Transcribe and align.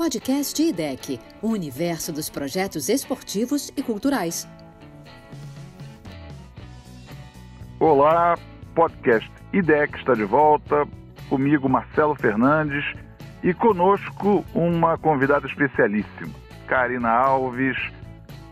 Podcast 0.00 0.62
IDEC, 0.62 1.20
o 1.42 1.48
universo 1.48 2.10
dos 2.10 2.30
projetos 2.30 2.88
esportivos 2.88 3.70
e 3.76 3.82
culturais. 3.82 4.48
Olá, 7.78 8.34
podcast 8.74 9.30
IDEC 9.52 9.98
está 9.98 10.14
de 10.14 10.24
volta. 10.24 10.88
Comigo, 11.28 11.68
Marcelo 11.68 12.14
Fernandes, 12.14 12.82
e 13.42 13.52
conosco 13.52 14.42
uma 14.54 14.96
convidada 14.96 15.46
especialíssima, 15.46 16.32
Karina 16.66 17.10
Alves, 17.10 17.76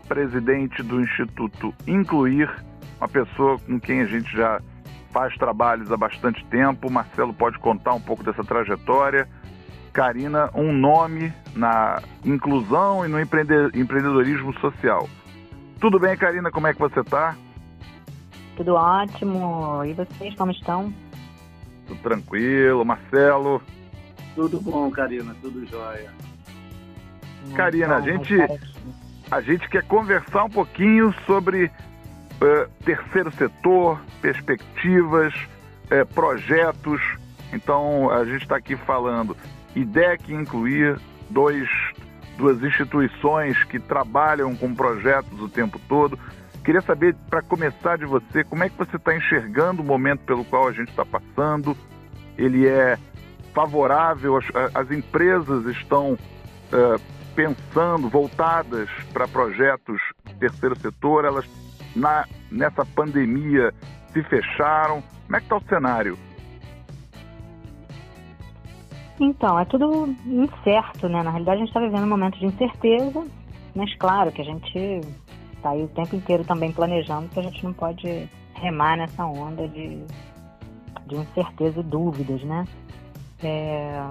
presidente 0.07 0.83
do 0.83 1.01
Instituto 1.01 1.73
Incluir, 1.87 2.47
uma 2.99 3.07
pessoa 3.07 3.57
com 3.57 3.79
quem 3.79 4.01
a 4.01 4.05
gente 4.05 4.31
já 4.37 4.61
faz 5.11 5.35
trabalhos 5.35 5.91
há 5.91 5.97
bastante 5.97 6.45
tempo. 6.45 6.91
Marcelo 6.91 7.33
pode 7.33 7.57
contar 7.57 7.95
um 7.95 8.01
pouco 8.01 8.23
dessa 8.23 8.43
trajetória. 8.43 9.27
Karina, 9.89 10.49
um 10.53 10.71
nome 10.71 11.33
na 11.55 12.01
inclusão 12.23 13.05
e 13.05 13.09
no 13.09 13.19
empreendedorismo 13.19 14.53
social. 14.59 15.09
Tudo 15.79 15.99
bem, 15.99 16.15
Karina? 16.17 16.51
Como 16.51 16.67
é 16.67 16.73
que 16.73 16.79
você 16.79 16.99
está? 16.99 17.35
Tudo 18.55 18.75
ótimo. 18.75 19.83
E 19.85 19.93
vocês, 19.93 20.35
como 20.35 20.51
estão? 20.51 20.93
Tudo 21.87 22.01
tranquilo. 22.01 22.83
Marcelo? 22.83 23.61
Tudo 24.35 24.59
bom, 24.59 24.91
Karina. 24.91 25.35
Tudo 25.41 25.65
jóia. 25.65 26.11
Karina, 27.55 27.95
a 27.95 28.01
gente, 28.01 28.35
a 29.31 29.41
gente 29.41 29.67
quer 29.69 29.83
conversar 29.83 30.43
um 30.43 30.49
pouquinho 30.49 31.13
sobre 31.25 31.65
uh, 31.65 32.69
terceiro 32.83 33.31
setor, 33.31 33.99
perspectivas, 34.21 35.33
uh, 35.85 36.05
projetos. 36.13 37.01
Então, 37.51 38.09
a 38.09 38.25
gente 38.25 38.43
está 38.43 38.55
aqui 38.55 38.75
falando 38.75 39.35
IDEC 39.75 40.33
incluir 40.33 40.99
dois, 41.29 41.67
duas 42.37 42.61
instituições 42.63 43.63
que 43.65 43.79
trabalham 43.79 44.55
com 44.55 44.73
projetos 44.73 45.39
o 45.39 45.49
tempo 45.49 45.79
todo. 45.87 46.17
Queria 46.63 46.81
saber, 46.81 47.15
para 47.29 47.41
começar 47.41 47.97
de 47.97 48.05
você, 48.05 48.43
como 48.43 48.63
é 48.63 48.69
que 48.69 48.77
você 48.77 48.97
está 48.97 49.15
enxergando 49.15 49.81
o 49.81 49.85
momento 49.85 50.21
pelo 50.21 50.43
qual 50.45 50.67
a 50.67 50.71
gente 50.71 50.89
está 50.89 51.05
passando? 51.05 51.75
Ele 52.37 52.67
é 52.67 52.97
favorável? 53.53 54.37
As, 54.37 54.45
as 54.75 54.91
empresas 54.91 55.65
estão 55.65 56.13
uh, 56.13 57.01
pensando, 57.35 58.09
voltadas 58.09 58.89
para 59.13 59.27
projetos 59.27 59.99
terceiro 60.39 60.77
setor? 60.79 61.25
Elas 61.25 61.45
na, 61.95 62.25
nessa 62.51 62.85
pandemia 62.85 63.73
se 64.13 64.23
fecharam? 64.23 65.03
Como 65.25 65.35
é 65.35 65.39
que 65.39 65.45
está 65.45 65.57
o 65.57 65.63
cenário? 65.63 66.17
Então, 69.19 69.59
é 69.59 69.65
tudo 69.65 70.15
incerto, 70.25 71.09
né? 71.09 71.21
Na 71.21 71.31
realidade, 71.31 71.57
a 71.57 71.59
gente 71.59 71.69
está 71.69 71.79
vivendo 71.79 72.03
um 72.03 72.09
momento 72.09 72.39
de 72.39 72.45
incerteza, 72.45 73.25
mas 73.75 73.93
claro 73.95 74.31
que 74.31 74.41
a 74.41 74.45
gente 74.45 75.01
está 75.55 75.71
aí 75.71 75.83
o 75.83 75.89
tempo 75.89 76.15
inteiro 76.15 76.45
também 76.45 76.71
planejando 76.71 77.27
que 77.27 77.39
a 77.39 77.43
gente 77.43 77.63
não 77.63 77.73
pode 77.73 78.29
remar 78.53 78.97
nessa 78.97 79.25
onda 79.25 79.67
de, 79.67 80.01
de 81.07 81.15
incerteza 81.15 81.81
e 81.81 81.83
dúvidas, 81.83 82.41
né? 82.43 82.65
É, 83.43 84.01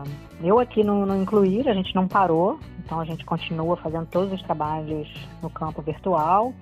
eu 0.42 0.58
aqui 0.58 0.82
no, 0.82 1.04
no 1.04 1.20
Incluir, 1.20 1.68
a 1.68 1.74
gente 1.74 1.94
não 1.94 2.08
parou, 2.08 2.58
então 2.78 3.00
a 3.00 3.04
gente 3.04 3.24
continua 3.24 3.76
fazendo 3.76 4.06
todos 4.06 4.32
os 4.32 4.42
trabalhos 4.42 5.08
no 5.42 5.50
campo 5.50 5.82
virtual, 5.82 6.54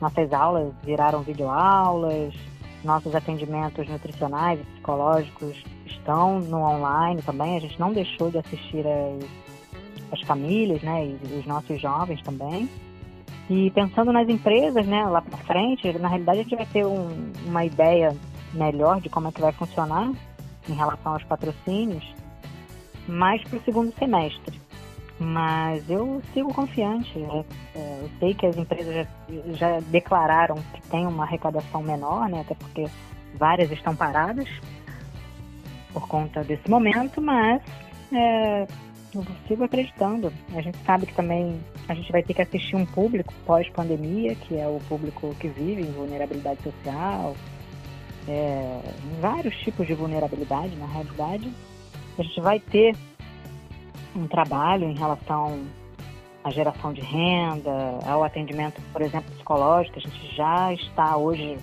nossas 0.00 0.32
aulas 0.32 0.72
viraram 0.82 1.20
videoaulas, 1.20 2.34
nossos 2.86 3.14
atendimentos 3.14 3.86
nutricionais 3.88 4.60
e 4.60 4.64
psicológicos 4.64 5.62
estão 5.84 6.40
no 6.40 6.62
online 6.62 7.20
também. 7.22 7.56
A 7.56 7.60
gente 7.60 7.78
não 7.78 7.92
deixou 7.92 8.30
de 8.30 8.38
assistir 8.38 8.84
as, 8.86 10.18
as 10.18 10.26
famílias, 10.26 10.80
né, 10.82 11.06
e 11.06 11.38
os 11.38 11.44
nossos 11.44 11.80
jovens 11.80 12.22
também. 12.22 12.70
E 13.50 13.70
pensando 13.72 14.12
nas 14.12 14.28
empresas, 14.28 14.86
né, 14.86 15.04
lá 15.04 15.20
para 15.20 15.36
frente, 15.38 15.92
na 15.98 16.08
realidade 16.08 16.40
a 16.40 16.42
gente 16.42 16.56
vai 16.56 16.66
ter 16.66 16.86
um, 16.86 17.32
uma 17.44 17.64
ideia 17.64 18.16
melhor 18.54 19.00
de 19.00 19.08
como 19.08 19.28
é 19.28 19.32
que 19.32 19.40
vai 19.40 19.52
funcionar 19.52 20.10
em 20.68 20.72
relação 20.72 21.12
aos 21.12 21.22
patrocínios, 21.24 22.04
mais 23.06 23.42
para 23.44 23.58
o 23.58 23.62
segundo 23.62 23.92
semestre. 23.98 24.65
Mas 25.18 25.88
eu 25.88 26.22
sigo 26.34 26.52
confiante. 26.52 27.18
Né? 27.18 27.44
É, 27.74 27.98
eu 28.02 28.10
sei 28.18 28.34
que 28.34 28.46
as 28.46 28.56
empresas 28.56 28.94
já, 28.94 29.06
já, 29.54 29.80
declararam 29.80 30.56
que 30.74 30.82
tem 30.90 31.06
uma 31.06 31.24
arrecadação 31.24 31.82
menor, 31.82 32.28
né? 32.28 32.40
até 32.40 32.54
porque 32.54 32.86
várias 33.34 33.70
estão 33.70 33.96
paradas 33.96 34.48
por 35.92 36.06
conta 36.06 36.44
desse 36.44 36.68
momento, 36.68 37.22
mas 37.22 37.62
é, 38.12 38.66
eu 39.14 39.26
sigo 39.48 39.64
acreditando. 39.64 40.32
A 40.54 40.60
gente 40.60 40.78
sabe 40.84 41.06
que 41.06 41.14
também 41.14 41.58
a 41.88 41.94
gente 41.94 42.12
vai 42.12 42.22
ter 42.22 42.34
que 42.34 42.42
assistir 42.42 42.76
um 42.76 42.84
público 42.84 43.32
pós-pandemia, 43.46 44.34
que 44.34 44.58
é 44.58 44.66
o 44.66 44.78
público 44.88 45.34
que 45.40 45.48
vive 45.48 45.82
em 45.82 45.92
vulnerabilidade 45.92 46.62
social, 46.62 47.34
é, 48.28 48.80
vários 49.20 49.56
tipos 49.58 49.86
de 49.86 49.94
vulnerabilidade, 49.94 50.76
na 50.76 50.86
realidade. 50.86 51.50
A 52.18 52.22
gente 52.22 52.40
vai 52.40 52.60
ter 52.60 52.94
um 54.16 54.26
trabalho 54.26 54.88
em 54.88 54.94
relação 54.94 55.64
à 56.42 56.50
geração 56.50 56.92
de 56.92 57.00
renda, 57.00 57.98
ao 58.06 58.24
atendimento, 58.24 58.80
por 58.92 59.02
exemplo, 59.02 59.30
psicológico. 59.32 59.98
A 59.98 60.00
gente 60.00 60.34
já 60.34 60.72
está 60.72 61.16
hoje, 61.16 61.58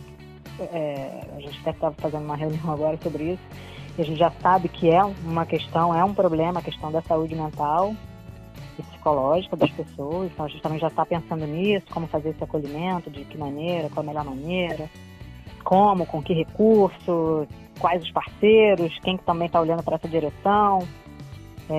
é, 0.59 1.27
a 1.35 1.39
gente 1.39 1.59
até 1.61 1.71
estava 1.71 1.95
fazendo 1.97 2.25
uma 2.25 2.35
reunião 2.35 2.71
agora 2.71 2.97
sobre 3.01 3.33
isso, 3.33 3.43
e 3.97 4.01
a 4.01 4.05
gente 4.05 4.17
já 4.17 4.31
sabe 4.41 4.67
que 4.69 4.89
é 4.89 5.03
uma 5.03 5.45
questão, 5.45 5.93
é 5.93 6.03
um 6.03 6.13
problema 6.13 6.59
a 6.59 6.63
questão 6.63 6.91
da 6.91 7.01
saúde 7.01 7.35
mental 7.35 7.95
e 8.77 8.83
psicológica 8.83 9.55
das 9.55 9.69
pessoas. 9.71 10.31
Então 10.31 10.45
a 10.45 10.49
gente 10.49 10.61
também 10.61 10.79
já 10.79 10.87
está 10.87 11.05
pensando 11.05 11.45
nisso, 11.45 11.85
como 11.91 12.07
fazer 12.07 12.29
esse 12.29 12.43
acolhimento, 12.43 13.09
de 13.09 13.23
que 13.25 13.37
maneira, 13.37 13.89
qual 13.89 14.03
a 14.03 14.07
melhor 14.07 14.25
maneira, 14.25 14.89
como, 15.63 16.05
com 16.05 16.21
que 16.21 16.33
recurso, 16.33 17.47
quais 17.79 18.03
os 18.03 18.11
parceiros, 18.11 18.97
quem 18.99 19.17
que 19.17 19.23
também 19.23 19.47
está 19.47 19.61
olhando 19.61 19.83
para 19.83 19.95
essa 19.95 20.07
direção. 20.07 20.79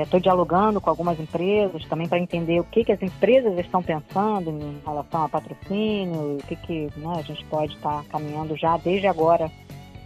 Estou 0.02 0.18
é, 0.18 0.22
dialogando 0.22 0.80
com 0.80 0.90
algumas 0.90 1.18
empresas 1.18 1.84
também 1.86 2.08
para 2.08 2.18
entender 2.18 2.60
o 2.60 2.64
que, 2.64 2.84
que 2.84 2.92
as 2.92 3.02
empresas 3.02 3.58
estão 3.58 3.82
pensando 3.82 4.50
em 4.50 4.80
relação 4.84 5.24
a 5.24 5.28
patrocínio, 5.28 6.36
o 6.36 6.38
que, 6.46 6.56
que 6.56 6.88
né, 6.96 7.14
a 7.18 7.22
gente 7.22 7.44
pode 7.46 7.74
estar 7.74 8.02
tá 8.02 8.04
caminhando 8.10 8.56
já 8.56 8.76
desde 8.76 9.06
agora 9.06 9.50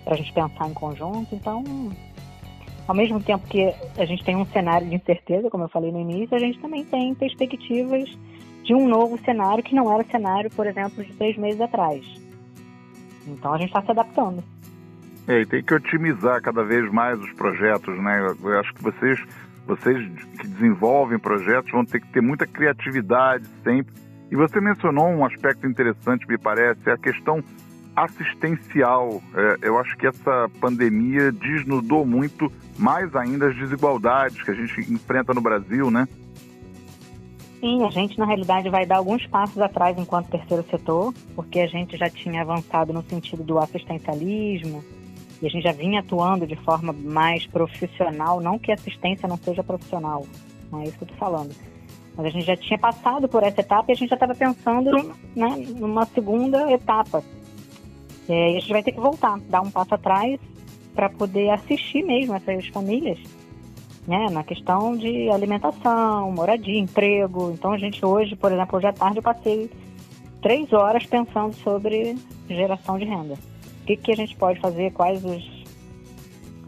para 0.04 0.14
a 0.14 0.16
gente 0.16 0.32
pensar 0.32 0.68
em 0.68 0.74
conjunto. 0.74 1.34
Então, 1.34 1.62
ao 2.86 2.94
mesmo 2.94 3.22
tempo 3.22 3.46
que 3.46 3.72
a 3.96 4.04
gente 4.04 4.24
tem 4.24 4.36
um 4.36 4.46
cenário 4.46 4.88
de 4.88 4.94
incerteza, 4.94 5.50
como 5.50 5.64
eu 5.64 5.68
falei 5.68 5.92
no 5.92 6.00
início, 6.00 6.36
a 6.36 6.40
gente 6.40 6.58
também 6.58 6.84
tem 6.84 7.14
perspectivas 7.14 8.08
de 8.64 8.74
um 8.74 8.88
novo 8.88 9.18
cenário 9.24 9.62
que 9.62 9.74
não 9.74 9.92
era 9.92 10.02
o 10.02 10.10
cenário, 10.10 10.50
por 10.50 10.66
exemplo, 10.66 11.04
de 11.04 11.12
três 11.14 11.36
meses 11.36 11.60
atrás. 11.60 12.04
Então 13.26 13.52
a 13.52 13.58
gente 13.58 13.68
está 13.68 13.82
se 13.82 13.90
adaptando. 13.90 14.42
É, 15.26 15.42
e 15.42 15.46
tem 15.46 15.62
que 15.62 15.74
otimizar 15.74 16.40
cada 16.40 16.64
vez 16.64 16.90
mais 16.90 17.20
os 17.20 17.32
projetos, 17.34 17.94
né? 18.02 18.34
Eu 18.42 18.58
acho 18.60 18.72
que 18.72 18.82
vocês 18.82 19.22
vocês 19.68 20.10
que 20.40 20.48
desenvolvem 20.48 21.18
projetos 21.18 21.70
vão 21.70 21.84
ter 21.84 22.00
que 22.00 22.08
ter 22.08 22.22
muita 22.22 22.46
criatividade 22.46 23.46
sempre. 23.62 23.92
E 24.30 24.36
você 24.36 24.60
mencionou 24.60 25.08
um 25.08 25.24
aspecto 25.24 25.66
interessante, 25.66 26.26
me 26.26 26.38
parece, 26.38 26.80
é 26.88 26.92
a 26.92 26.98
questão 26.98 27.44
assistencial. 27.94 29.22
É, 29.34 29.68
eu 29.68 29.78
acho 29.78 29.94
que 29.98 30.06
essa 30.06 30.50
pandemia 30.58 31.30
desnudou 31.30 32.06
muito 32.06 32.50
mais 32.78 33.14
ainda 33.14 33.48
as 33.48 33.56
desigualdades 33.56 34.42
que 34.42 34.50
a 34.50 34.54
gente 34.54 34.92
enfrenta 34.92 35.34
no 35.34 35.40
Brasil, 35.40 35.90
né? 35.90 36.08
Sim, 37.60 37.84
a 37.84 37.90
gente 37.90 38.18
na 38.18 38.24
realidade 38.24 38.70
vai 38.70 38.86
dar 38.86 38.98
alguns 38.98 39.26
passos 39.26 39.60
atrás 39.60 39.98
enquanto 39.98 40.30
terceiro 40.30 40.64
setor, 40.70 41.12
porque 41.34 41.58
a 41.60 41.66
gente 41.66 41.96
já 41.96 42.08
tinha 42.08 42.40
avançado 42.40 42.92
no 42.92 43.02
sentido 43.02 43.42
do 43.42 43.58
assistencialismo, 43.58 44.82
e 45.40 45.46
a 45.46 45.50
gente 45.50 45.62
já 45.62 45.72
vinha 45.72 46.00
atuando 46.00 46.46
de 46.46 46.56
forma 46.56 46.92
mais 46.92 47.46
profissional, 47.46 48.40
não 48.40 48.58
que 48.58 48.72
assistência 48.72 49.28
não 49.28 49.36
seja 49.36 49.62
profissional, 49.62 50.26
não 50.70 50.80
é 50.80 50.84
isso 50.84 50.98
que 50.98 51.04
eu 51.04 51.06
estou 51.06 51.18
falando. 51.18 51.54
Mas 52.16 52.26
a 52.26 52.30
gente 52.30 52.44
já 52.44 52.56
tinha 52.56 52.78
passado 52.78 53.28
por 53.28 53.44
essa 53.44 53.60
etapa 53.60 53.84
e 53.88 53.92
a 53.92 53.94
gente 53.94 54.08
já 54.08 54.16
estava 54.16 54.34
pensando 54.34 54.90
né, 55.36 55.66
numa 55.76 56.04
segunda 56.06 56.70
etapa. 56.72 57.22
E 58.28 58.32
a 58.32 58.60
gente 58.60 58.72
vai 58.72 58.82
ter 58.82 58.92
que 58.92 59.00
voltar, 59.00 59.38
dar 59.48 59.60
um 59.60 59.70
passo 59.70 59.94
atrás 59.94 60.40
para 60.94 61.08
poder 61.08 61.50
assistir 61.50 62.02
mesmo 62.02 62.34
essas 62.34 62.66
famílias, 62.68 63.20
né, 64.04 64.26
na 64.32 64.42
questão 64.42 64.96
de 64.96 65.30
alimentação, 65.30 66.32
moradia, 66.32 66.80
emprego. 66.80 67.52
Então 67.52 67.72
a 67.72 67.78
gente 67.78 68.04
hoje, 68.04 68.34
por 68.34 68.50
exemplo, 68.50 68.76
hoje 68.76 68.88
à 68.88 68.92
tarde 68.92 69.18
eu 69.18 69.22
passei 69.22 69.70
três 70.42 70.72
horas 70.72 71.06
pensando 71.06 71.54
sobre 71.54 72.16
geração 72.48 72.98
de 72.98 73.04
renda 73.04 73.36
que, 73.88 73.96
que 73.96 74.12
a 74.12 74.16
gente 74.16 74.36
pode 74.36 74.60
fazer, 74.60 74.92
quais 74.92 75.24
os. 75.24 75.58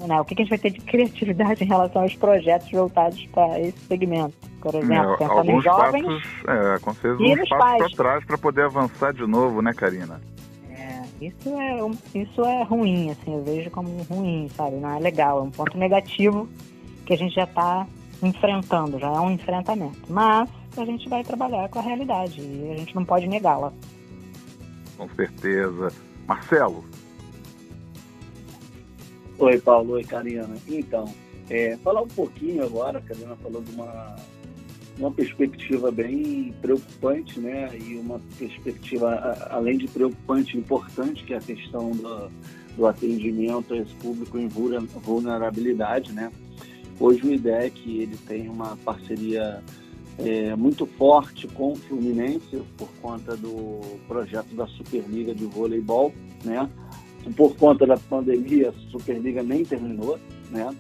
Né, 0.06 0.18
o 0.18 0.24
que, 0.24 0.34
que 0.34 0.40
a 0.40 0.44
gente 0.44 0.50
vai 0.50 0.58
ter 0.58 0.70
de 0.70 0.80
criatividade 0.80 1.62
em 1.64 1.66
relação 1.66 2.02
aos 2.02 2.14
projetos 2.16 2.70
voltados 2.70 3.26
para 3.26 3.60
esse 3.60 3.78
segmento. 3.80 4.34
Por 4.60 4.74
exemplo, 4.74 5.12
é, 5.12 5.16
pensando 5.16 5.50
em 5.50 5.60
jovens. 5.60 6.04
Passos, 6.04 6.24
é, 6.48 6.78
com 6.78 6.94
certeza, 6.94 7.22
e 7.22 7.42
uns 7.42 7.48
passos 7.48 7.94
para 7.94 8.04
trás 8.04 8.24
para 8.24 8.38
poder 8.38 8.64
avançar 8.64 9.12
de 9.12 9.26
novo, 9.26 9.60
né, 9.60 9.72
Karina? 9.74 10.20
É, 10.70 11.02
isso 11.20 11.48
é, 11.48 12.18
isso 12.18 12.44
é 12.44 12.62
ruim, 12.62 13.10
assim, 13.10 13.34
eu 13.34 13.42
vejo 13.42 13.70
como 13.70 13.90
ruim, 14.04 14.48
sabe? 14.54 14.76
Não 14.76 14.96
é 14.96 14.98
legal, 14.98 15.38
é 15.38 15.42
um 15.42 15.50
ponto 15.50 15.76
negativo 15.76 16.48
que 17.04 17.12
a 17.14 17.16
gente 17.16 17.34
já 17.34 17.44
está 17.44 17.86
enfrentando, 18.22 18.98
já 18.98 19.08
é 19.08 19.20
um 19.20 19.30
enfrentamento. 19.30 20.00
Mas 20.08 20.48
a 20.76 20.84
gente 20.84 21.08
vai 21.08 21.24
trabalhar 21.24 21.68
com 21.68 21.78
a 21.78 21.82
realidade 21.82 22.40
e 22.40 22.70
a 22.72 22.76
gente 22.76 22.94
não 22.94 23.04
pode 23.04 23.26
negá-la. 23.26 23.72
Com 24.96 25.08
certeza. 25.10 25.90
Marcelo. 26.26 26.84
Oi, 29.40 29.58
Paulo. 29.58 29.94
Oi, 29.94 30.04
Karina. 30.04 30.46
Então, 30.68 31.10
é, 31.48 31.74
falar 31.78 32.02
um 32.02 32.08
pouquinho 32.08 32.62
agora, 32.62 32.98
a 32.98 33.00
Karina 33.00 33.34
falou 33.36 33.62
de 33.62 33.74
uma, 33.74 34.14
uma 34.98 35.10
perspectiva 35.10 35.90
bem 35.90 36.54
preocupante, 36.60 37.40
né? 37.40 37.70
E 37.74 37.96
uma 37.96 38.20
perspectiva, 38.38 39.08
além 39.48 39.78
de 39.78 39.88
preocupante, 39.88 40.58
importante, 40.58 41.24
que 41.24 41.32
é 41.32 41.38
a 41.38 41.40
questão 41.40 41.90
do, 41.92 42.30
do 42.76 42.86
atendimento 42.86 43.72
a 43.72 43.78
esse 43.78 43.94
público 43.94 44.38
em 44.38 44.46
vulnerabilidade, 44.46 46.12
né? 46.12 46.30
Hoje 47.00 47.26
o 47.26 47.32
IDEC 47.32 47.98
ele 47.98 48.18
tem 48.28 48.46
uma 48.46 48.76
parceria 48.84 49.62
é, 50.18 50.54
muito 50.54 50.84
forte 50.84 51.48
com 51.48 51.72
o 51.72 51.76
Fluminense 51.76 52.62
por 52.76 52.90
conta 53.00 53.34
do 53.38 53.80
projeto 54.06 54.54
da 54.54 54.66
Superliga 54.66 55.34
de 55.34 55.46
Voleibol, 55.46 56.12
né? 56.44 56.68
Por 57.36 57.54
conta 57.56 57.86
da 57.86 57.96
pandemia, 57.96 58.70
a 58.70 58.90
Superliga 58.90 59.42
nem 59.42 59.64
terminou, 59.64 60.18
né? 60.50 60.74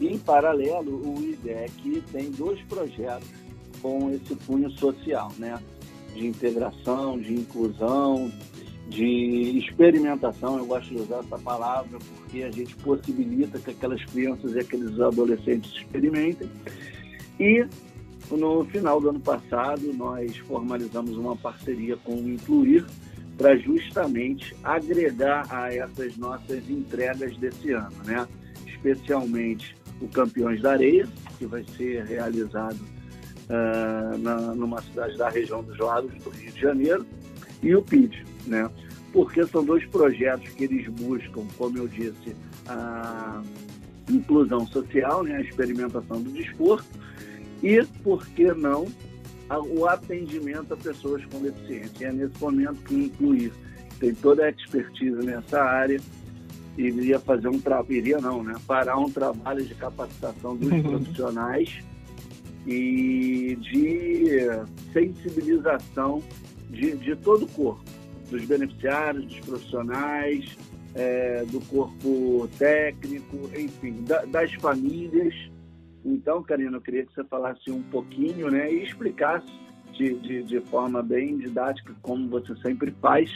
E, 0.00 0.08
em 0.08 0.18
paralelo, 0.18 1.02
o 1.04 1.22
IDEC 1.22 2.02
tem 2.12 2.30
dois 2.30 2.60
projetos 2.62 3.28
com 3.82 4.10
esse 4.10 4.34
cunho 4.46 4.70
social, 4.70 5.32
né? 5.38 5.58
De 6.14 6.26
integração, 6.26 7.18
de 7.18 7.34
inclusão, 7.34 8.30
de 8.88 9.58
experimentação, 9.58 10.58
eu 10.58 10.66
gosto 10.66 10.88
de 10.90 11.02
usar 11.02 11.18
essa 11.20 11.38
palavra 11.38 11.98
porque 12.16 12.42
a 12.42 12.50
gente 12.50 12.74
possibilita 12.76 13.58
que 13.58 13.70
aquelas 13.70 14.04
crianças 14.04 14.52
e 14.54 14.58
aqueles 14.58 15.00
adolescentes 15.00 15.72
experimentem. 15.72 16.48
E 17.40 17.66
no 18.30 18.64
final 18.64 19.00
do 19.00 19.10
ano 19.10 19.20
passado, 19.20 19.92
nós 19.94 20.36
formalizamos 20.38 21.16
uma 21.16 21.36
parceria 21.36 21.96
com 21.96 22.14
o 22.14 22.28
Incluir 22.28 22.84
para 23.36 23.56
justamente 23.56 24.54
agregar 24.62 25.46
a 25.50 25.72
essas 25.74 26.16
nossas 26.16 26.68
entregas 26.68 27.36
desse 27.36 27.72
ano, 27.72 27.96
né? 28.04 28.26
Especialmente 28.66 29.76
o 30.00 30.08
Campeões 30.08 30.60
da 30.62 30.72
Areia, 30.72 31.08
que 31.38 31.46
vai 31.46 31.64
ser 31.76 32.04
realizado 32.04 32.78
uh, 33.48 34.18
na, 34.18 34.36
numa 34.54 34.80
cidade 34.82 35.16
da 35.16 35.28
região 35.28 35.62
dos 35.62 35.78
Lagos 35.78 36.12
do 36.22 36.30
Rio 36.30 36.52
de 36.52 36.60
Janeiro, 36.60 37.06
e 37.62 37.74
o 37.74 37.82
PID, 37.82 38.24
né? 38.46 38.70
Porque 39.12 39.44
são 39.46 39.64
dois 39.64 39.84
projetos 39.86 40.48
que 40.50 40.64
eles 40.64 40.88
buscam, 40.88 41.46
como 41.56 41.78
eu 41.78 41.88
disse, 41.88 42.36
a 42.66 43.42
inclusão 44.10 44.66
social, 44.66 45.22
né? 45.22 45.36
a 45.36 45.40
experimentação 45.40 46.20
do 46.20 46.30
desporto, 46.30 46.84
e, 47.62 47.82
por 48.02 48.26
que 48.26 48.52
não, 48.52 48.86
o 49.50 49.86
atendimento 49.86 50.74
a 50.74 50.76
pessoas 50.76 51.24
com 51.26 51.40
deficiência. 51.40 51.92
E 52.00 52.04
é 52.04 52.12
nesse 52.12 52.40
momento 52.40 52.82
que 52.84 52.94
incluir 52.94 53.52
tem 53.98 54.14
toda 54.14 54.44
a 54.44 54.50
expertise 54.50 55.24
nessa 55.24 55.62
área 55.62 56.00
iria 56.76 57.18
fazer 57.20 57.48
um 57.48 57.60
trabalho, 57.60 57.92
iria 57.92 58.18
não, 58.18 58.42
né? 58.42 58.54
Parar 58.66 58.98
um 58.98 59.10
trabalho 59.10 59.64
de 59.64 59.74
capacitação 59.74 60.56
dos 60.56 60.70
uhum. 60.70 60.82
profissionais 60.82 61.78
e 62.66 63.56
de 63.60 64.48
sensibilização 64.92 66.22
de, 66.70 66.96
de 66.96 67.14
todo 67.16 67.44
o 67.44 67.48
corpo, 67.48 67.84
dos 68.30 68.44
beneficiários, 68.44 69.26
dos 69.26 69.40
profissionais, 69.40 70.56
é, 70.94 71.44
do 71.46 71.60
corpo 71.60 72.48
técnico, 72.58 73.50
enfim, 73.56 74.02
da, 74.04 74.24
das 74.24 74.52
famílias. 74.54 75.34
Então, 76.04 76.42
Karina, 76.42 76.76
eu 76.76 76.80
queria 76.80 77.06
que 77.06 77.14
você 77.14 77.24
falasse 77.24 77.70
um 77.70 77.82
pouquinho 77.82 78.50
né, 78.50 78.70
e 78.70 78.82
explicasse 78.82 79.50
de, 79.92 80.14
de, 80.14 80.42
de 80.42 80.60
forma 80.60 81.02
bem 81.02 81.38
didática, 81.38 81.94
como 82.02 82.28
você 82.28 82.54
sempre 82.56 82.90
faz, 83.00 83.30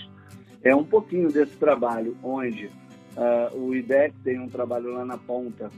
é 0.62 0.74
um 0.74 0.84
pouquinho 0.84 1.30
desse 1.32 1.56
trabalho, 1.56 2.16
onde 2.22 2.66
uh, 2.66 3.56
o 3.56 3.74
IDEC 3.74 4.14
tem 4.24 4.40
um 4.40 4.48
trabalho 4.48 4.92
lá 4.92 5.04
na 5.04 5.16
ponta 5.16 5.70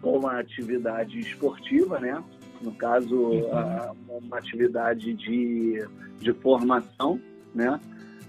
com 0.00 0.18
uma 0.18 0.38
atividade 0.38 1.18
esportiva, 1.18 2.00
né? 2.00 2.22
no 2.60 2.72
caso, 2.72 3.14
uhum. 3.14 4.18
uma 4.24 4.38
atividade 4.38 5.14
de, 5.14 5.86
de 6.18 6.32
formação, 6.34 7.20
né? 7.54 7.80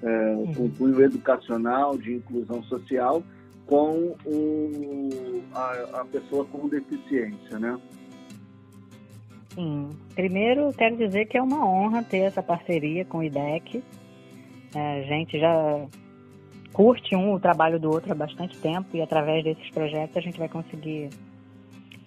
É, 0.02 0.34
uhum. 0.34 0.54
com 0.54 0.70
cunho 0.70 1.02
educacional, 1.02 1.98
de 1.98 2.14
inclusão 2.14 2.64
social, 2.64 3.22
com 3.70 4.16
o, 4.26 5.44
a, 5.54 6.02
a 6.02 6.06
pessoa 6.06 6.44
com 6.46 6.68
deficiência, 6.68 7.60
né? 7.60 7.80
Sim. 9.54 9.90
Primeiro, 10.16 10.74
quero 10.74 10.98
dizer 10.98 11.26
que 11.28 11.38
é 11.38 11.42
uma 11.42 11.66
honra 11.66 12.04
ter 12.04 12.20
essa 12.20 12.42
parceria 12.42 13.06
com 13.06 13.20
o 13.20 13.24
IDEC. 13.24 13.84
É, 14.76 15.00
a 15.00 15.04
gente 15.04 15.40
já 15.40 15.86
curte 16.74 17.16
um 17.16 17.34
o 17.34 17.40
trabalho 17.40 17.80
do 17.80 17.90
outro 17.90 18.12
há 18.12 18.16
bastante 18.16 18.58
tempo 18.58 18.96
e 18.96 19.02
através 19.02 19.44
desses 19.44 19.70
projetos 19.72 20.18
a 20.18 20.22
gente 20.22 20.38
vai 20.38 20.50
conseguir 20.50 21.10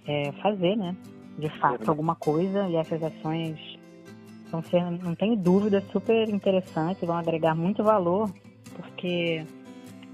é, 0.07 0.33
fazer, 0.43 0.77
né? 0.77 0.97
de 1.39 1.49
fato 1.59 1.89
alguma 1.89 2.15
coisa 2.15 2.69
e 2.69 2.77
essas 2.77 3.03
ações 3.03 3.59
vão 4.51 4.63
ser, 4.63 4.83
não 5.03 5.15
tenho 5.15 5.37
dúvida, 5.37 5.83
super 5.93 6.29
interessantes, 6.29 7.07
vão 7.07 7.17
agregar 7.17 7.55
muito 7.55 7.83
valor, 7.83 8.31
porque 8.77 9.45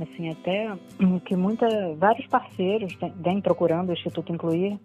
assim 0.01 0.31
até 0.31 0.77
que 1.25 1.37
muita, 1.37 1.67
vários 1.97 2.27
parceiros 2.27 2.97
vêm 3.17 3.41
procurando 3.41 3.91
o 3.91 3.93
Instituto 3.93 4.33
Incluir 4.33 4.79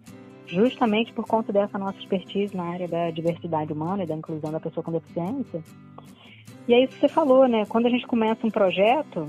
justamente 0.46 1.12
por 1.12 1.26
conta 1.26 1.52
dessa 1.52 1.78
nossa 1.78 1.98
expertise 1.98 2.56
na 2.56 2.64
área 2.64 2.86
da 2.86 3.10
diversidade 3.10 3.72
humana 3.72 4.04
e 4.04 4.06
da 4.06 4.14
inclusão 4.14 4.52
da 4.52 4.60
pessoa 4.60 4.84
com 4.84 4.92
deficiência. 4.92 5.62
E 6.66 6.74
é 6.74 6.82
isso 6.82 6.94
que 6.94 7.00
você 7.00 7.08
falou, 7.08 7.46
né? 7.46 7.64
Quando 7.66 7.86
a 7.86 7.90
gente 7.90 8.06
começa 8.06 8.46
um 8.46 8.50
projeto 8.50 9.28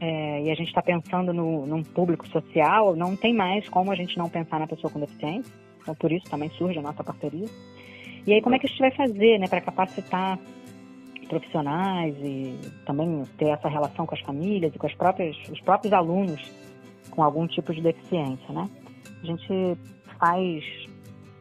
é, 0.00 0.42
e 0.42 0.50
a 0.50 0.54
gente 0.54 0.68
está 0.68 0.82
pensando 0.82 1.32
no, 1.32 1.66
num 1.66 1.82
público 1.82 2.26
social, 2.28 2.96
não 2.96 3.16
tem 3.16 3.34
mais 3.34 3.68
como 3.68 3.90
a 3.90 3.94
gente 3.94 4.18
não 4.18 4.28
pensar 4.28 4.58
na 4.58 4.66
pessoa 4.66 4.90
com 4.92 4.98
deficiência. 4.98 5.52
Então, 5.80 5.94
por 5.94 6.10
isso 6.12 6.28
também 6.28 6.48
surge 6.50 6.78
a 6.78 6.82
nossa 6.82 7.02
parceria. 7.02 7.46
E 8.26 8.32
aí, 8.32 8.40
como 8.40 8.54
é 8.54 8.58
que 8.58 8.66
a 8.66 8.68
gente 8.68 8.78
vai 8.78 8.90
fazer, 8.92 9.38
né, 9.38 9.48
para 9.48 9.60
capacitar 9.60 10.38
profissionais 11.32 12.14
e 12.18 12.58
também 12.84 13.24
ter 13.38 13.48
essa 13.48 13.66
relação 13.66 14.04
com 14.04 14.14
as 14.14 14.20
famílias 14.20 14.74
e 14.74 14.78
com 14.78 14.86
as 14.86 14.94
próprias, 14.94 15.34
os 15.48 15.60
próprios 15.62 15.90
alunos 15.94 16.38
com 17.10 17.22
algum 17.22 17.46
tipo 17.46 17.72
de 17.72 17.80
deficiência, 17.80 18.52
né? 18.52 18.68
A 19.22 19.26
gente 19.26 19.78
faz 20.18 20.62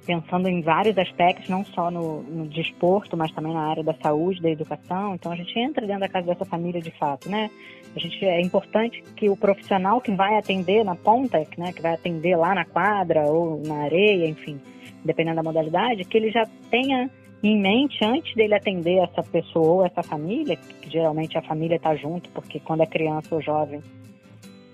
pensando 0.05 0.47
em 0.47 0.61
vários 0.61 0.97
aspectos, 0.97 1.49
não 1.49 1.63
só 1.65 1.91
no, 1.91 2.23
no 2.23 2.47
desporto, 2.47 3.17
mas 3.17 3.31
também 3.33 3.53
na 3.53 3.67
área 3.67 3.83
da 3.83 3.93
saúde, 4.01 4.41
da 4.41 4.49
educação. 4.49 5.13
Então 5.13 5.31
a 5.31 5.35
gente 5.35 5.57
entra 5.59 5.85
dentro 5.85 6.01
da 6.01 6.09
casa 6.09 6.27
dessa 6.27 6.45
família 6.45 6.81
de 6.81 6.91
fato, 6.91 7.29
né? 7.29 7.51
A 7.93 7.99
gente 7.99 8.25
é 8.25 8.41
importante 8.41 9.03
que 9.15 9.29
o 9.29 9.35
profissional 9.35 9.99
que 9.99 10.11
vai 10.11 10.37
atender 10.37 10.85
na 10.85 10.95
ponta, 10.95 11.45
né, 11.57 11.73
que 11.73 11.81
vai 11.81 11.93
atender 11.93 12.37
lá 12.37 12.55
na 12.55 12.63
quadra 12.63 13.25
ou 13.25 13.61
na 13.65 13.83
areia, 13.83 14.27
enfim, 14.27 14.59
dependendo 15.03 15.35
da 15.35 15.43
modalidade, 15.43 16.05
que 16.05 16.17
ele 16.17 16.31
já 16.31 16.45
tenha 16.69 17.09
em 17.43 17.59
mente 17.59 18.03
antes 18.03 18.35
dele 18.35 18.53
atender 18.53 18.97
essa 18.97 19.23
pessoa 19.23 19.67
ou 19.67 19.85
essa 19.85 20.03
família, 20.03 20.55
que 20.55 20.89
geralmente 20.89 21.37
a 21.37 21.41
família 21.41 21.75
está 21.75 21.95
junto, 21.95 22.29
porque 22.29 22.59
quando 22.59 22.81
é 22.81 22.85
criança 22.85 23.33
ou 23.33 23.41
jovem 23.41 23.81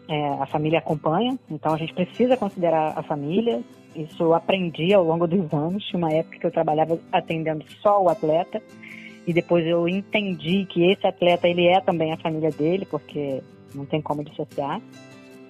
é, 0.10 0.30
a 0.40 0.46
família 0.46 0.80
acompanha, 0.80 1.38
então 1.50 1.74
a 1.74 1.78
gente 1.78 1.94
precisa 1.94 2.38
considerar 2.38 2.94
a 2.98 3.04
família, 3.04 3.62
isso 3.96 4.24
eu 4.24 4.34
aprendi 4.34 4.94
ao 4.94 5.04
longo 5.04 5.28
dos 5.28 5.52
anos. 5.52 5.92
Uma 5.94 6.14
época 6.14 6.38
que 6.40 6.46
eu 6.46 6.52
trabalhava 6.52 7.00
atendendo 7.12 7.66
só 7.82 8.02
o 8.02 8.10
atleta 8.10 8.62
e 9.26 9.34
depois 9.34 9.66
eu 9.66 9.88
entendi 9.88 10.66
que 10.66 10.92
esse 10.92 11.06
atleta 11.06 11.48
ele 11.48 11.68
é 11.68 11.82
também 11.82 12.14
a 12.14 12.18
família 12.18 12.52
dele, 12.52 12.86
porque 12.86 13.42
não 13.74 13.86
tem 13.86 14.02
como 14.02 14.24
dissociar. 14.24 14.80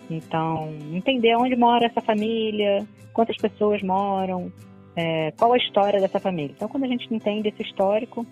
Então, 0.10 0.74
entender 0.94 1.36
onde 1.36 1.56
mora 1.56 1.86
essa 1.86 2.02
família, 2.02 2.88
quantas 3.14 3.36
pessoas 3.38 3.84
moram, 3.84 4.52
é, 4.98 5.32
qual 5.38 5.54
a 5.54 5.58
história 5.58 6.02
dessa 6.02 6.20
família. 6.20 6.52
Então, 6.56 6.68
quando 6.68 6.86
a 6.86 6.88
gente 6.88 7.08
entende 7.14 7.50
esse 7.50 7.62
histórico, 7.62 8.26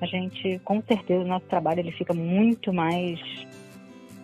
a 0.00 0.06
gente, 0.06 0.58
com 0.64 0.80
certeza, 0.80 1.22
o 1.22 1.28
nosso 1.28 1.44
trabalho 1.46 1.80
ele 1.80 1.92
fica 1.92 2.14
muito 2.14 2.72
mais 2.72 3.20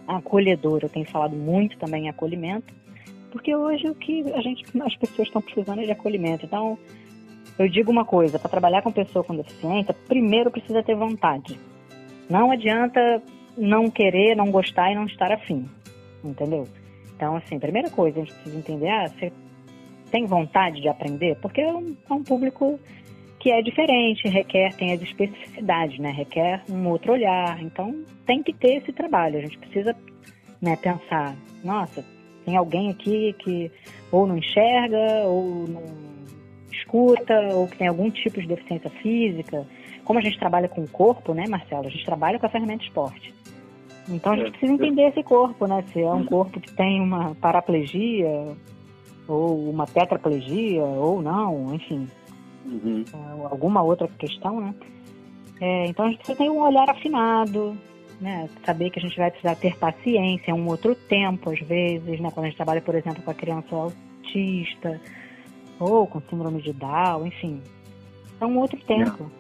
acolhedor. 0.09 0.81
Eu 0.83 0.89
tenho 0.89 1.05
falado 1.05 1.37
muito 1.37 1.77
também 1.77 2.07
em 2.07 2.09
acolhimento, 2.09 2.73
porque 3.31 3.55
hoje 3.55 3.87
o 3.87 3.95
que 3.95 4.23
a 4.33 4.41
gente, 4.41 4.65
as 4.83 4.97
pessoas 4.97 5.29
estão 5.29 5.43
precisando 5.43 5.83
é 5.83 5.85
de 5.85 5.93
acolhimento. 5.93 6.47
Então, 6.47 6.79
eu 7.59 7.69
digo 7.69 7.93
uma 7.93 8.05
coisa, 8.05 8.39
para 8.39 8.51
trabalhar 8.51 8.81
com 8.81 8.91
pessoa 8.91 9.23
com 9.23 9.37
deficiência, 9.37 9.95
primeiro 10.09 10.51
precisa 10.51 10.83
ter 10.83 10.97
vontade. 10.97 11.61
Não 12.31 12.51
adianta 12.51 13.23
não 13.59 13.91
querer, 13.91 14.35
não 14.35 14.51
gostar 14.51 14.91
e 14.91 14.95
não 14.95 15.05
estar 15.05 15.31
afim. 15.31 15.69
Entendeu? 16.25 16.67
Então, 17.15 17.37
assim, 17.37 17.59
primeira 17.59 17.91
coisa, 17.91 18.21
a 18.21 18.25
gente 18.25 18.35
precisa 18.35 18.57
entender, 18.57 18.89
ah, 18.89 19.07
você 19.07 19.31
tem 20.15 20.27
vontade 20.27 20.81
de 20.81 20.89
aprender? 20.89 21.37
Porque 21.43 21.61
é 21.61 21.75
um, 21.75 21.97
é 22.09 22.15
um 22.15 22.23
público 22.23 22.79
que 23.41 23.51
é 23.51 23.61
diferente, 23.61 24.29
requer, 24.29 24.73
tem 24.77 24.93
as 24.93 25.03
especificidades, 25.03 25.99
né? 25.99 26.13
Requer 26.13 26.63
um 26.71 26.87
outro 26.89 27.15
olhar. 27.15 27.61
Então, 27.61 28.05
tem 28.25 28.41
que 28.41 28.53
ter 28.53 28.77
esse 28.77 28.93
trabalho. 28.93 29.39
A 29.39 29.43
gente 29.43 29.59
precisa 29.59 29.97
né, 30.63 30.77
pensar, 30.77 31.35
nossa, 31.65 32.05
tem 32.45 32.57
alguém 32.57 32.91
aqui 32.91 33.35
que 33.41 33.73
ou 34.13 34.25
não 34.25 34.39
enxerga, 34.39 35.27
ou 35.27 35.67
não 35.67 35.83
escuta 36.71 37.49
ou 37.53 37.67
que 37.67 37.79
tem 37.79 37.89
algum 37.89 38.09
tipo 38.09 38.41
de 38.41 38.47
deficiência 38.47 38.91
física. 39.03 39.67
Como 40.05 40.21
a 40.21 40.23
gente 40.23 40.39
trabalha 40.39 40.69
com 40.69 40.83
o 40.83 40.89
corpo, 40.89 41.35
né, 41.35 41.43
Marcelo? 41.49 41.89
A 41.89 41.91
gente 41.91 42.05
trabalha 42.05 42.39
com 42.39 42.47
a 42.47 42.51
ferramenta 42.51 42.85
esporte. 42.85 43.35
Então 44.09 44.35
a 44.35 44.37
gente 44.37 44.47
é. 44.47 44.51
precisa 44.51 44.73
entender 44.75 45.09
esse 45.09 45.25
corpo, 45.25 45.67
né? 45.67 45.83
Se 45.93 46.01
é 46.01 46.13
um 46.13 46.25
corpo 46.25 46.61
que 46.61 46.71
tem 46.71 47.01
uma 47.01 47.35
paraplegia 47.35 48.55
ou 49.27 49.71
uma 49.71 49.87
tetraplegia 49.87 50.83
ou 50.83 51.23
não, 51.23 51.75
enfim. 51.75 52.09
Uhum. 52.65 53.05
É, 53.13 53.45
alguma 53.45 53.83
outra 53.83 54.09
questão, 54.19 54.61
né? 54.61 54.75
É, 55.61 55.87
então 55.87 56.07
a 56.07 56.09
gente 56.09 56.19
precisa 56.19 56.39
ter 56.39 56.51
um 56.51 56.61
olhar 56.61 56.89
afinado, 56.89 57.77
né? 58.21 58.49
Saber 58.65 58.91
que 58.91 58.99
a 58.99 59.03
gente 59.03 59.17
vai 59.17 59.31
precisar 59.31 59.55
ter 59.57 59.77
paciência, 59.77 60.55
um 60.55 60.67
outro 60.67 60.95
tempo 60.95 61.51
às 61.51 61.61
vezes, 61.61 62.21
né? 62.21 62.31
Quando 62.33 62.47
a 62.47 62.49
gente 62.49 62.57
trabalha, 62.57 62.81
por 62.81 62.95
exemplo, 62.95 63.23
com 63.23 63.31
a 63.31 63.35
criança 63.35 63.75
autista 63.75 65.01
ou 65.79 66.07
com 66.07 66.21
síndrome 66.23 66.63
de 66.63 66.73
Down, 66.73 67.27
enfim. 67.27 67.61
É 68.41 68.47
um 68.47 68.59
outro 68.59 68.79
tempo. 68.85 69.31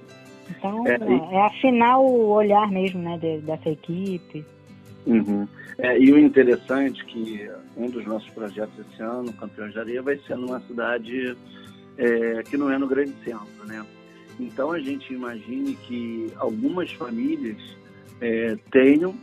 Então, 0.50 0.86
é, 0.86 0.96
e... 0.96 1.34
é 1.34 1.46
afinar 1.46 1.98
o 1.98 2.28
olhar 2.28 2.70
mesmo, 2.70 3.00
né, 3.00 3.18
de, 3.18 3.38
dessa 3.38 3.68
equipe. 3.68 4.44
Uhum. 5.06 5.46
É, 5.78 5.98
e 5.98 6.12
o 6.12 6.18
interessante 6.18 7.02
é 7.02 7.04
que 7.04 7.50
um 7.76 7.90
dos 7.90 8.04
nossos 8.06 8.28
projetos 8.30 8.72
esse 8.78 9.02
ano, 9.02 9.32
Campeões 9.32 9.72
de 9.72 9.78
Areia, 9.78 10.02
vai 10.02 10.18
ser 10.26 10.36
numa 10.36 10.60
cidade 10.60 11.36
é, 11.98 12.42
que 12.42 12.56
não 12.56 12.70
é 12.70 12.78
no 12.78 12.86
grande 12.86 13.12
centro, 13.24 13.66
né? 13.66 13.84
Então 14.38 14.72
a 14.72 14.80
gente 14.80 15.12
imagine 15.12 15.74
que 15.74 16.32
algumas 16.36 16.90
famílias 16.92 17.56
é, 18.20 18.56
tenham 18.70 19.14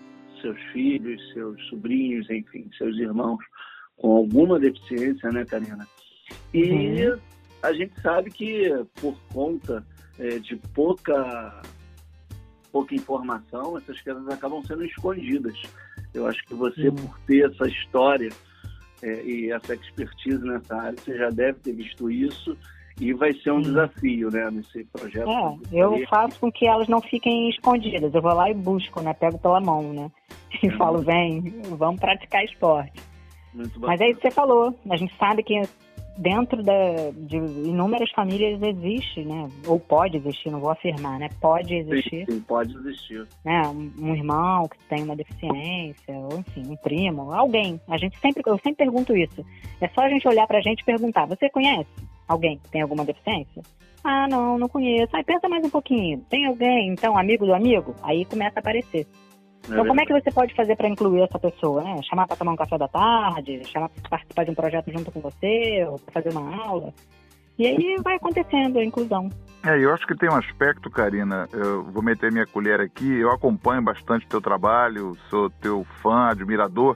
seus 0.41 0.59
filhos, 0.71 1.21
seus 1.33 1.61
sobrinhos, 1.67 2.29
enfim, 2.29 2.69
seus 2.77 2.97
irmãos 2.97 3.39
com 3.97 4.15
alguma 4.15 4.59
deficiência, 4.59 5.31
né, 5.31 5.45
Karina? 5.45 5.87
E 6.53 7.07
uhum. 7.07 7.19
a 7.61 7.73
gente 7.73 7.99
sabe 8.01 8.31
que 8.31 8.69
por 8.99 9.15
conta 9.31 9.85
é, 10.17 10.39
de 10.39 10.55
pouca 10.73 11.61
pouca 12.71 12.95
informação, 12.95 13.77
essas 13.77 13.99
crianças 14.01 14.29
acabam 14.29 14.63
sendo 14.63 14.85
escondidas. 14.85 15.61
Eu 16.13 16.27
acho 16.27 16.43
que 16.45 16.53
você, 16.53 16.89
uhum. 16.89 16.95
por 16.95 17.19
ter 17.21 17.49
essa 17.49 17.67
história 17.67 18.29
é, 19.01 19.23
e 19.23 19.51
essa 19.51 19.73
expertise 19.73 20.43
nessa 20.43 20.75
área, 20.75 20.97
você 20.97 21.17
já 21.17 21.29
deve 21.29 21.59
ter 21.59 21.73
visto 21.73 22.09
isso 22.09 22.57
e 22.99 23.13
vai 23.13 23.33
ser 23.33 23.51
um 23.51 23.61
desafio, 23.61 24.29
né, 24.29 24.49
nesse 24.51 24.83
projeto. 24.85 25.29
É, 25.71 25.79
eu 25.79 26.05
faço 26.07 26.39
com 26.39 26.51
que 26.51 26.67
elas 26.67 26.87
não 26.87 27.01
fiquem 27.01 27.49
escondidas. 27.49 28.13
Eu 28.13 28.21
vou 28.21 28.33
lá 28.33 28.49
e 28.49 28.53
busco, 28.53 29.01
né, 29.01 29.13
pego 29.13 29.39
pela 29.39 29.59
mão, 29.59 29.93
né, 29.93 30.11
e 30.61 30.67
é. 30.67 30.77
falo, 30.77 31.01
vem, 31.01 31.41
vamos 31.77 31.99
praticar 31.99 32.43
esporte. 32.43 33.01
Mas 33.77 33.99
é 33.99 34.09
isso 34.09 34.19
que 34.19 34.29
você 34.29 34.31
falou. 34.33 34.73
A 34.89 34.95
gente 34.95 35.13
sabe 35.17 35.43
que 35.43 35.61
dentro 36.17 36.61
da, 36.63 36.73
de 37.13 37.37
inúmeras 37.37 38.11
famílias 38.11 38.61
existe, 38.61 39.23
né? 39.23 39.47
Ou 39.67 39.79
pode 39.79 40.17
existir, 40.17 40.51
não 40.51 40.59
vou 40.59 40.71
afirmar, 40.71 41.19
né? 41.19 41.29
Pode 41.39 41.73
existir. 41.73 42.25
Sim, 42.25 42.33
sim 42.33 42.39
pode 42.41 42.75
existir. 42.75 43.27
Né? 43.43 43.61
Um, 43.67 44.13
irmão 44.13 44.67
que 44.67 44.77
tem 44.85 45.03
uma 45.03 45.15
deficiência, 45.15 46.13
ou 46.13 46.39
enfim, 46.39 46.63
um 46.67 46.75
primo, 46.77 47.33
alguém. 47.33 47.79
A 47.87 47.97
gente 47.97 48.17
sempre, 48.19 48.43
eu 48.45 48.57
sempre 48.57 48.85
pergunto 48.85 49.15
isso. 49.15 49.45
É 49.79 49.87
só 49.89 50.01
a 50.01 50.09
gente 50.09 50.27
olhar 50.27 50.47
pra 50.47 50.61
gente 50.61 50.81
e 50.81 50.85
perguntar: 50.85 51.25
você 51.25 51.49
conhece 51.49 51.89
alguém 52.27 52.57
que 52.57 52.69
tem 52.69 52.81
alguma 52.81 53.05
deficiência? 53.05 53.61
Ah, 54.03 54.27
não, 54.27 54.57
não 54.57 54.67
conheço. 54.67 55.15
Aí 55.15 55.23
pensa 55.23 55.47
mais 55.47 55.63
um 55.63 55.69
pouquinho. 55.69 56.25
Tem 56.29 56.45
alguém, 56.45 56.89
então, 56.89 57.17
amigo 57.17 57.45
do 57.45 57.53
amigo? 57.53 57.95
Aí 58.01 58.25
começa 58.25 58.57
a 58.57 58.59
aparecer. 58.59 59.05
É 59.69 59.73
então, 59.73 59.85
como 59.85 60.01
é 60.01 60.05
que 60.05 60.13
você 60.13 60.31
pode 60.31 60.55
fazer 60.55 60.75
para 60.75 60.89
incluir 60.89 61.21
essa 61.21 61.39
pessoa? 61.39 61.83
Né? 61.83 62.01
Chamar 62.03 62.27
para 62.27 62.37
tomar 62.37 62.53
um 62.53 62.55
café 62.55 62.77
da 62.77 62.87
tarde, 62.87 63.61
chamar 63.65 63.89
para 63.89 64.09
participar 64.09 64.43
de 64.43 64.51
um 64.51 64.55
projeto 64.55 64.91
junto 64.91 65.11
com 65.11 65.21
você, 65.21 65.85
ou 65.87 65.99
fazer 66.11 66.29
uma 66.29 66.55
aula. 66.63 66.93
E 67.57 67.67
aí 67.67 67.95
vai 68.03 68.15
acontecendo 68.15 68.79
a 68.79 68.83
inclusão. 68.83 69.29
É, 69.63 69.77
eu 69.77 69.93
acho 69.93 70.07
que 70.07 70.15
tem 70.15 70.29
um 70.29 70.35
aspecto, 70.35 70.89
Karina, 70.89 71.47
eu 71.53 71.83
vou 71.83 72.01
meter 72.01 72.31
minha 72.31 72.47
colher 72.47 72.79
aqui, 72.79 73.19
eu 73.19 73.29
acompanho 73.29 73.83
bastante 73.83 74.27
teu 74.27 74.41
trabalho, 74.41 75.15
sou 75.29 75.49
teu 75.49 75.85
fã, 76.01 76.29
admirador. 76.29 76.95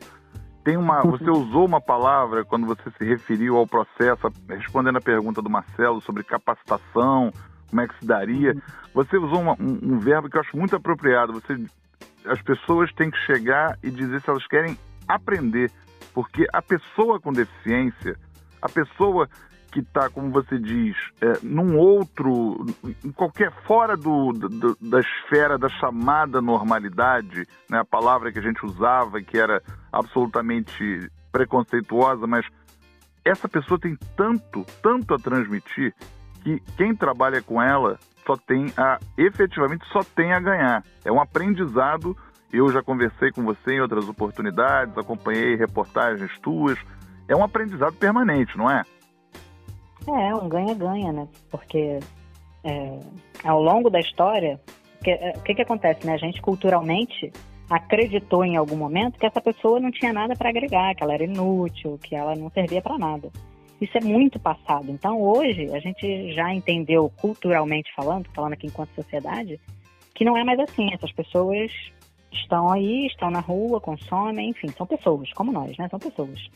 Tem 0.64 0.76
uma, 0.76 1.02
você 1.06 1.30
usou 1.30 1.66
uma 1.66 1.80
palavra 1.80 2.44
quando 2.44 2.66
você 2.66 2.90
se 2.98 3.06
referiu 3.06 3.58
ao 3.58 3.68
processo, 3.68 4.32
respondendo 4.50 4.98
a 4.98 5.02
pergunta 5.02 5.42
do 5.42 5.50
Marcelo 5.50 6.02
sobre 6.02 6.24
capacitação, 6.24 7.32
como 7.70 7.82
é 7.82 7.88
que 7.88 8.00
se 8.00 8.06
daria. 8.06 8.54
Uhum. 8.54 8.62
Você 8.96 9.18
usou 9.18 9.42
uma, 9.42 9.54
um, 9.60 9.80
um 9.84 10.00
verbo 10.00 10.28
que 10.30 10.38
eu 10.38 10.42
acho 10.42 10.58
muito 10.58 10.76
apropriado. 10.76 11.34
Você 11.34 11.64
as 12.28 12.42
pessoas 12.42 12.92
têm 12.94 13.12
que 13.12 13.18
chegar 13.20 13.78
e 13.84 13.90
dizer 13.90 14.22
se 14.22 14.30
elas 14.30 14.46
querem 14.48 14.78
aprender, 15.08 15.72
porque 16.14 16.46
a 16.54 16.62
pessoa 16.62 17.20
com 17.20 17.32
deficiência, 17.32 18.18
a 18.62 18.70
pessoa 18.70 19.28
que 19.72 19.82
está, 19.82 20.10
como 20.10 20.32
você 20.32 20.58
diz, 20.58 20.96
é, 21.20 21.40
num 21.44 21.78
outro, 21.78 22.66
em 23.04 23.12
qualquer 23.12 23.52
fora 23.68 23.98
do, 23.98 24.32
do, 24.32 24.78
da 24.80 25.02
esfera 25.02 25.58
da 25.58 25.68
chamada 25.68 26.42
normalidade, 26.42 27.46
né, 27.70 27.80
a 27.80 27.86
palavra 27.86 28.32
que 28.32 28.40
a 28.40 28.42
gente 28.42 28.66
usava 28.66 29.22
que 29.22 29.38
era 29.38 29.62
absolutamente 29.92 31.12
preconceituosa, 31.30 32.26
mas 32.26 32.46
essa 33.26 33.50
pessoa 33.50 33.78
tem 33.78 33.98
tanto, 34.16 34.66
tanto 34.82 35.14
a 35.14 35.18
transmitir 35.18 35.94
que 36.42 36.62
quem 36.78 36.96
trabalha 36.96 37.42
com 37.42 37.62
ela 37.62 38.00
só 38.26 38.36
tem 38.36 38.66
a 38.78 39.00
efetivamente 39.18 39.86
só 39.92 40.02
tem 40.04 40.34
a 40.34 40.40
ganhar. 40.40 40.84
É 41.04 41.12
um 41.12 41.20
aprendizado. 41.20 42.16
Eu 42.52 42.72
já 42.72 42.82
conversei 42.82 43.32
com 43.32 43.44
você 43.44 43.74
em 43.74 43.82
outras 43.82 44.08
oportunidades, 44.08 44.98
acompanhei 44.98 45.56
reportagens 45.56 46.32
tuas. 46.40 46.78
É 47.28 47.36
um 47.36 47.44
aprendizado 47.44 47.94
permanente, 47.94 48.58
não 48.58 48.70
é? 48.70 48.84
É, 50.08 50.36
um 50.36 50.48
ganha-ganha, 50.48 51.12
né? 51.12 51.28
Porque 51.50 52.00
é, 52.64 53.00
ao 53.44 53.62
longo 53.62 53.90
da 53.90 54.00
história, 54.00 54.60
é, 55.06 55.34
o 55.36 55.42
que, 55.42 55.56
que 55.56 55.62
acontece, 55.62 56.06
né? 56.06 56.14
A 56.14 56.18
gente 56.18 56.42
culturalmente 56.42 57.32
acreditou 57.70 58.46
em 58.46 58.58
algum 58.58 58.76
momento 58.76 59.20
que 59.20 59.26
essa 59.26 59.42
pessoa 59.42 59.80
não 59.80 59.92
tinha 59.92 60.14
nada 60.14 60.36
para 60.36 60.50
agregar, 60.50 60.94
que 60.96 61.04
ela 61.04 61.14
era 61.14 61.24
inútil, 61.24 62.00
que 62.02 62.16
ela 62.16 62.36
não 62.36 62.50
servia 62.52 62.82
para 62.82 62.98
nada. 62.98 63.32
Isso 63.80 63.98
é 63.98 64.02
muito 64.02 64.40
passado. 64.40 64.90
Então, 64.90 65.22
hoje, 65.22 65.70
a 65.74 65.80
gente 65.80 66.34
já 66.34 66.54
entendeu, 66.54 67.12
culturalmente 67.20 67.94
falando, 67.96 68.28
falando 68.34 68.54
aqui 68.54 68.68
enquanto 68.68 68.96
sociedade, 68.96 69.60
que 70.14 70.24
não 70.24 70.38
é 70.38 70.44
mais 70.44 70.60
assim. 70.60 70.94
Essas 70.94 71.12
pessoas 71.12 71.72
estão 72.32 72.72
aí, 72.72 73.06
estão 73.08 73.30
na 73.30 73.40
rua, 73.40 73.82
consomem, 73.82 74.50
enfim, 74.50 74.68
são 74.70 74.86
pessoas, 74.86 75.32
como 75.34 75.52
nós, 75.52 75.78
né? 75.78 75.88
São 75.90 76.00
pessoas. 76.00 76.48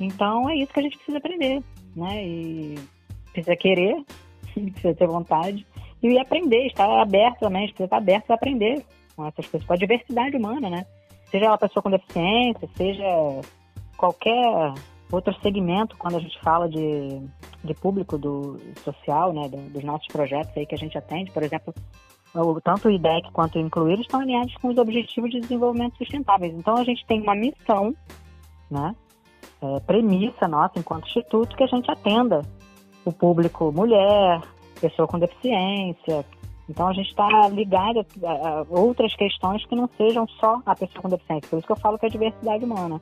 Então, 0.00 0.48
é 0.48 0.56
isso 0.56 0.72
que 0.72 0.80
a 0.80 0.82
gente 0.82 0.96
precisa 0.96 1.18
aprender, 1.18 1.62
né? 1.94 2.24
E 2.24 2.74
precisa 3.32 3.56
querer, 3.56 4.04
precisa 4.52 4.94
ter 4.94 5.06
vontade 5.06 5.66
e 6.02 6.18
aprender, 6.18 6.66
estar 6.66 6.88
aberto 7.00 7.40
também, 7.40 7.66
precisa 7.66 7.84
estar 7.84 7.98
aberto 7.98 8.30
a 8.30 8.34
aprender 8.34 8.84
com 9.14 9.26
essas 9.26 9.44
pessoas, 9.46 9.64
com 9.64 9.72
a 9.74 9.76
diversidade 9.76 10.36
humana, 10.36 10.70
né? 10.70 10.86
Seja 11.26 11.46
uma 11.46 11.58
pessoa 11.58 11.82
com 11.82 11.90
deficiência, 11.90 12.68
seja 12.74 13.04
qualquer 13.96 14.74
Outro 15.12 15.34
segmento, 15.42 15.96
quando 15.96 16.16
a 16.16 16.20
gente 16.20 16.38
fala 16.40 16.68
de, 16.68 17.20
de 17.64 17.74
público 17.74 18.16
do 18.16 18.58
social, 18.84 19.32
né, 19.32 19.48
dos 19.48 19.82
nossos 19.82 20.06
projetos 20.06 20.56
aí 20.56 20.64
que 20.64 20.74
a 20.74 20.78
gente 20.78 20.96
atende, 20.96 21.32
por 21.32 21.42
exemplo, 21.42 21.74
o, 22.34 22.60
tanto 22.60 22.88
o 22.88 22.90
IDEC 22.90 23.30
quanto 23.32 23.58
o 23.58 23.60
Incluir 23.60 24.00
estão 24.00 24.20
alinhados 24.20 24.54
com 24.56 24.68
os 24.68 24.78
Objetivos 24.78 25.30
de 25.30 25.40
Desenvolvimento 25.40 25.96
Sustentáveis. 25.98 26.54
Então, 26.54 26.76
a 26.76 26.84
gente 26.84 27.04
tem 27.06 27.20
uma 27.20 27.34
missão, 27.34 27.94
né, 28.70 28.94
é, 29.60 29.80
premissa 29.80 30.46
nossa 30.46 30.78
enquanto 30.78 31.08
instituto, 31.08 31.56
que 31.56 31.64
a 31.64 31.66
gente 31.66 31.90
atenda 31.90 32.42
o 33.04 33.12
público 33.12 33.72
mulher, 33.72 34.40
pessoa 34.80 35.08
com 35.08 35.18
deficiência. 35.18 36.24
Então, 36.68 36.86
a 36.86 36.92
gente 36.92 37.08
está 37.08 37.48
ligado 37.48 38.06
a, 38.24 38.30
a 38.30 38.66
outras 38.70 39.12
questões 39.16 39.66
que 39.66 39.74
não 39.74 39.90
sejam 39.96 40.24
só 40.38 40.62
a 40.64 40.76
pessoa 40.76 41.02
com 41.02 41.08
deficiência. 41.08 41.50
Por 41.50 41.58
isso 41.58 41.66
que 41.66 41.72
eu 41.72 41.80
falo 41.80 41.98
que 41.98 42.06
é 42.06 42.08
diversidade 42.08 42.64
humana. 42.64 43.00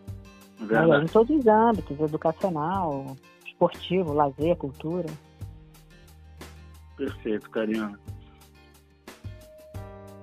Verdade. 0.58 1.04
em 1.04 1.06
todos 1.06 1.36
os 1.36 1.46
âmbitos, 1.46 2.00
educacional, 2.00 3.16
esportivo, 3.46 4.12
lazer, 4.12 4.56
cultura. 4.56 5.06
Perfeito, 6.96 7.48
Karina. 7.50 7.98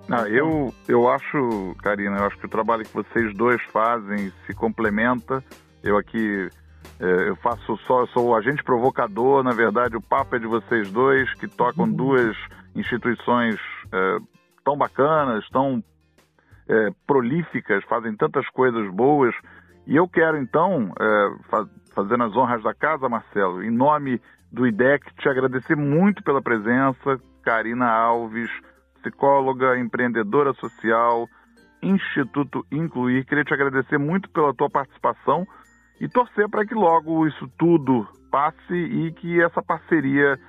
Ah, 0.09 0.29
eu, 0.29 0.73
eu 0.87 1.09
acho, 1.09 1.75
Karina, 1.81 2.17
eu 2.17 2.25
acho 2.25 2.37
que 2.37 2.45
o 2.45 2.49
trabalho 2.49 2.85
que 2.85 2.93
vocês 2.93 3.33
dois 3.35 3.61
fazem 3.71 4.31
se 4.45 4.53
complementa. 4.53 5.43
Eu 5.81 5.97
aqui 5.97 6.49
é, 6.99 7.29
eu 7.29 7.35
faço 7.37 7.77
só, 7.85 8.01
eu 8.01 8.07
sou 8.07 8.27
o 8.27 8.35
agente 8.35 8.63
provocador, 8.63 9.43
na 9.43 9.51
verdade 9.51 9.97
o 9.97 10.01
papo 10.01 10.35
é 10.35 10.39
de 10.39 10.47
vocês 10.47 10.89
dois, 10.91 11.33
que 11.35 11.47
tocam 11.47 11.85
uhum. 11.85 11.91
duas 11.91 12.37
instituições 12.75 13.55
é, 13.91 14.17
tão 14.63 14.77
bacanas, 14.77 15.47
tão 15.49 15.83
é, 16.67 16.89
prolíficas, 17.05 17.83
fazem 17.85 18.15
tantas 18.15 18.47
coisas 18.49 18.89
boas 18.93 19.35
e 19.87 19.95
eu 19.95 20.07
quero, 20.07 20.37
então, 20.37 20.91
é, 20.99 21.35
faz, 21.49 21.67
fazendo 21.93 22.23
as 22.23 22.35
honras 22.35 22.63
da 22.63 22.73
casa, 22.73 23.07
Marcelo, 23.07 23.63
em 23.63 23.71
nome 23.71 24.21
do 24.51 24.65
IDEC, 24.65 25.13
te 25.15 25.29
agradecer 25.29 25.75
muito 25.75 26.23
pela 26.23 26.41
presença. 26.41 27.19
Karina 27.43 27.87
Alves, 27.87 28.49
psicóloga, 29.01 29.77
empreendedora 29.77 30.53
social, 30.53 31.27
Instituto 31.81 32.65
Incluir. 32.71 33.25
Queria 33.25 33.43
te 33.43 33.53
agradecer 33.53 33.99
muito 33.99 34.29
pela 34.31 34.53
tua 34.53 34.69
participação 34.69 35.45
e 36.01 36.07
torcer 36.09 36.49
para 36.49 36.65
que 36.65 36.73
logo 36.73 37.27
isso 37.27 37.47
tudo 37.57 38.07
passe 38.31 38.73
e 38.73 39.11
que 39.13 39.41
essa 39.41 39.61
parceria 39.61 40.39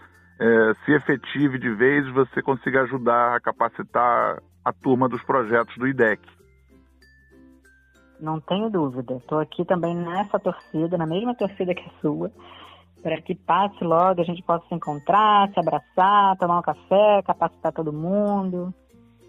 é, 0.40 0.74
se 0.84 0.92
efetive 0.92 1.58
de 1.58 1.70
vez, 1.70 2.08
você 2.12 2.42
consiga 2.42 2.82
ajudar 2.82 3.36
a 3.36 3.40
capacitar 3.40 4.38
a 4.64 4.72
turma 4.72 5.08
dos 5.08 5.22
projetos 5.22 5.76
do 5.76 5.86
IDEC. 5.86 6.20
Não 8.20 8.40
tenho 8.40 8.70
dúvida. 8.70 9.14
Estou 9.14 9.38
aqui 9.38 9.64
também 9.64 9.94
nessa 9.94 10.38
torcida, 10.38 10.96
na 10.96 11.06
mesma 11.06 11.34
torcida 11.34 11.74
que 11.74 11.82
a 11.82 12.00
sua, 12.00 12.30
para 13.02 13.20
que 13.20 13.34
passe 13.34 13.82
logo, 13.84 14.20
a 14.20 14.24
gente 14.24 14.42
possa 14.42 14.66
se 14.68 14.74
encontrar, 14.74 15.50
se 15.52 15.60
abraçar, 15.60 16.36
tomar 16.38 16.58
um 16.58 16.62
café, 16.62 17.22
capacitar 17.22 17.72
todo 17.72 17.92
mundo 17.92 18.72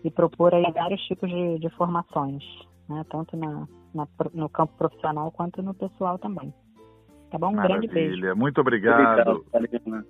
e 0.03 0.11
propor 0.11 0.53
aí 0.53 0.71
vários 0.71 1.01
tipos 1.01 1.29
de, 1.29 1.59
de 1.59 1.69
formações, 1.71 2.43
né? 2.87 3.05
tanto 3.09 3.35
na, 3.35 3.67
na, 3.93 4.07
no 4.33 4.47
campo 4.49 4.73
profissional 4.77 5.31
quanto 5.31 5.61
no 5.61 5.73
pessoal 5.73 6.17
também. 6.17 6.53
Tá 7.29 7.37
bom? 7.37 7.49
Um 7.49 7.55
Maravilha. 7.55 7.87
grande 7.87 7.93
beijo. 7.93 8.35
Muito 8.35 8.61
obrigado. 8.61 9.43
Obrigado, 9.45 9.69
Karina. 9.69 10.05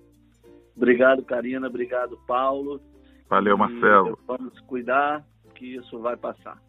Obrigado, 0.76 1.24
Karina. 1.24 1.68
Obrigado, 1.68 2.18
Paulo. 2.28 2.80
Valeu, 3.28 3.56
E 3.56 3.60
Marcelo. 3.60 4.20
Vamos 4.28 4.60
cuidar 4.62 5.26
que 5.56 5.76
isso 5.76 6.00
vai 6.00 6.16
passar. 6.16 6.62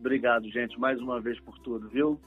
Obrigado, 0.00 0.48
gente, 0.50 0.80
mais 0.80 0.98
uma 0.98 1.20
vez 1.20 1.38
por 1.40 1.58
tudo, 1.58 1.86
viu? 1.90 2.18